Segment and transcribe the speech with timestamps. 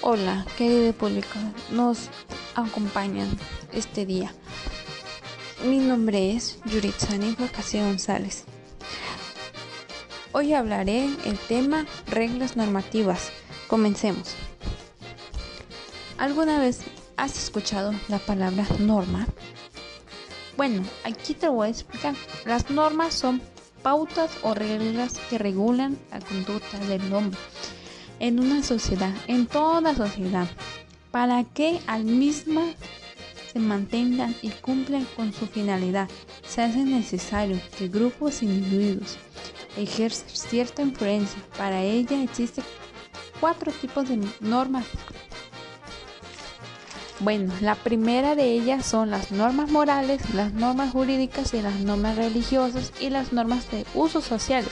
[0.00, 1.38] Hola, querido público,
[1.70, 2.08] nos
[2.54, 3.28] acompañan
[3.72, 4.32] este día.
[5.64, 8.44] Mi nombre es Yuritsani Vacación González.
[10.32, 13.32] Hoy hablaré el tema reglas normativas.
[13.66, 14.34] Comencemos.
[16.16, 16.80] ¿Alguna vez
[17.16, 19.26] has escuchado la palabra norma?
[20.56, 22.14] Bueno, aquí te voy a explicar.
[22.46, 23.42] Las normas son
[23.88, 27.40] pautas o reglas que regulan la conducta del hombre
[28.20, 30.46] en una sociedad, en toda sociedad,
[31.10, 32.60] para que al mismo
[33.50, 36.06] se mantengan y cumplan con su finalidad.
[36.46, 39.16] Se hace necesario que grupos e individuos
[39.78, 41.40] ejerzan cierta influencia.
[41.56, 42.64] Para ella existen
[43.40, 44.84] cuatro tipos de normas.
[47.20, 52.16] Bueno, la primera de ellas son las normas morales, las normas jurídicas y las normas
[52.16, 54.70] religiosas y las normas de usos sociales.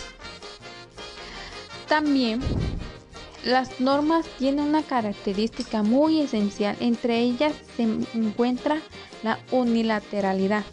[1.88, 2.40] También
[3.44, 8.80] las normas tienen una característica muy esencial, entre ellas se encuentra
[9.24, 10.64] la unilateralidad,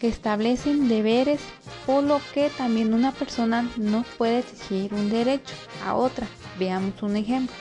[0.00, 1.40] que establecen deberes,
[1.84, 5.54] por lo que también una persona no puede exigir un derecho
[5.84, 6.26] a otra.
[6.58, 7.54] Veamos un ejemplo.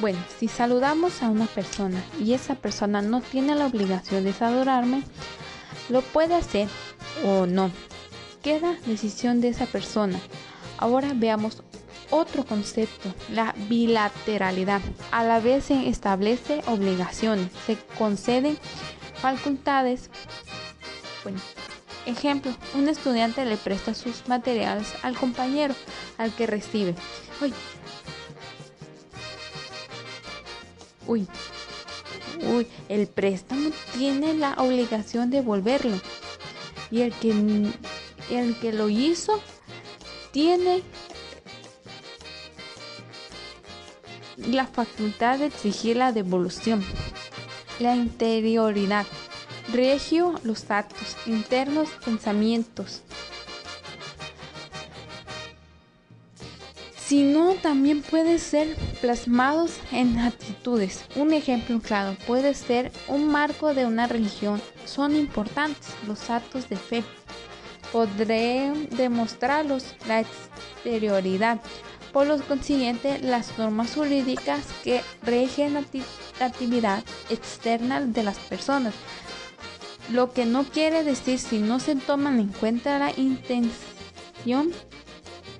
[0.00, 5.02] Bueno, si saludamos a una persona y esa persona no tiene la obligación de saludarme,
[5.88, 6.68] lo puede hacer
[7.24, 7.70] o no.
[8.42, 10.18] Queda decisión de esa persona.
[10.78, 11.62] Ahora veamos
[12.10, 14.80] otro concepto, la bilateralidad.
[15.10, 18.58] A la vez se establece obligaciones, se conceden
[19.20, 20.10] facultades.
[21.22, 21.40] Bueno,
[22.06, 25.74] ejemplo, un estudiante le presta sus materiales al compañero
[26.18, 26.94] al que recibe.
[31.06, 31.26] Uy,
[32.42, 36.00] uy, el préstamo tiene la obligación de devolverlo.
[36.90, 37.30] Y el que,
[38.30, 39.40] el que lo hizo
[40.30, 40.82] tiene
[44.36, 46.84] la facultad de exigir la devolución.
[47.78, 49.06] La interioridad.
[49.72, 53.02] Regio los actos internos, pensamientos.
[57.12, 61.04] Sino también puede ser plasmados en actitudes.
[61.14, 64.62] Un ejemplo claro puede ser un marco de una religión.
[64.86, 67.04] Son importantes los actos de fe.
[67.92, 71.60] Podré demostrarlos la exterioridad
[72.14, 78.94] por lo consiguiente, las normas jurídicas que rigen la actividad externa de las personas.
[80.10, 84.72] Lo que no quiere decir si no se toman en cuenta la intención.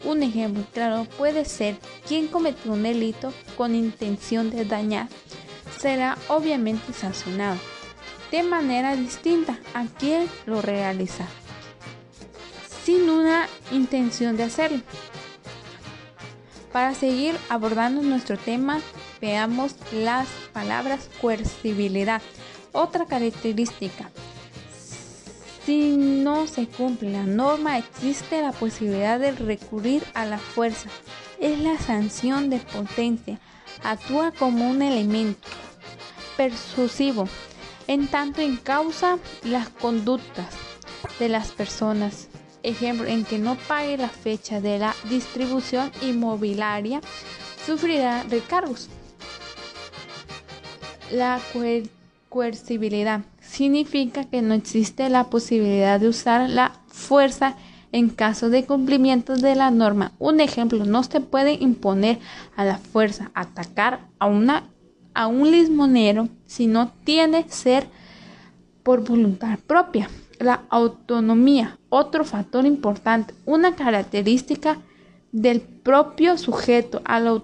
[0.05, 1.77] Un ejemplo claro puede ser
[2.07, 5.09] quien cometió un delito con intención de dañar
[5.79, 7.59] será obviamente sancionado
[8.31, 11.27] de manera distinta a quien lo realiza
[12.85, 14.81] sin una intención de hacerlo.
[16.73, 18.81] Para seguir abordando nuestro tema,
[19.21, 22.23] veamos las palabras coercibilidad.
[22.73, 24.11] Otra característica.
[25.65, 30.89] Si no se cumple la norma, existe la posibilidad de recurrir a la fuerza.
[31.41, 33.39] Es la sanción de potencia.
[33.84, 35.49] Actúa como un elemento
[36.37, 37.28] persuasivo,
[37.87, 40.47] en tanto causa las conductas
[41.19, 42.29] de las personas
[42.62, 47.00] ejemplo, en que no pague la fecha de la distribución inmobiliaria,
[47.65, 48.89] sufrirá recargos.
[51.11, 51.39] La
[52.32, 57.56] coercibilidad significa que no existe la posibilidad de usar la fuerza
[57.93, 60.12] en caso de cumplimiento de la norma.
[60.19, 62.20] Un ejemplo, no se puede imponer
[62.56, 67.87] a la fuerza atacar a, un lismonero si no tiene ser
[68.82, 70.09] por voluntad propia.
[70.38, 74.78] La autonomía, otro factor importante, una característica
[75.32, 77.43] del propio sujeto a la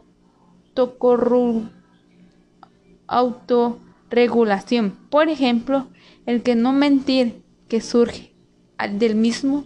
[4.08, 4.96] autorregulación.
[5.10, 5.88] Por ejemplo,
[6.26, 8.34] el que no mentir que surge
[8.92, 9.64] del mismo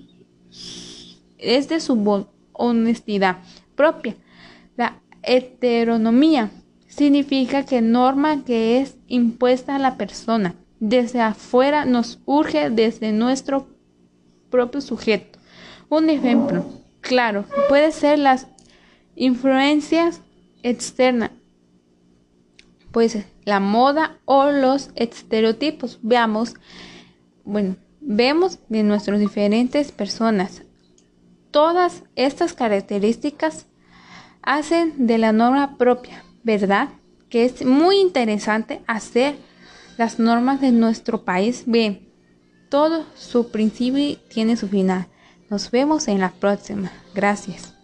[1.38, 3.38] es de su honestidad
[3.74, 4.16] propia.
[4.76, 6.50] La heteronomía
[6.88, 13.68] significa que norma que es impuesta a la persona desde afuera nos urge desde nuestro
[14.50, 15.38] propio sujeto.
[15.88, 16.64] Un ejemplo
[17.00, 18.48] claro puede ser las
[19.14, 20.20] influencias
[20.62, 21.30] externas,
[22.92, 25.98] pues la moda o los estereotipos.
[26.02, 26.54] Veamos,
[27.44, 30.62] bueno, vemos de nuestras diferentes personas.
[31.50, 33.66] Todas estas características
[34.42, 36.90] hacen de la norma propia, ¿verdad?
[37.28, 39.36] Que es muy interesante hacer
[39.96, 41.64] las normas de nuestro país.
[41.66, 42.08] Bien,
[42.68, 45.06] todo su principio tiene su final.
[45.50, 46.90] Nos vemos en la próxima.
[47.14, 47.81] Gracias.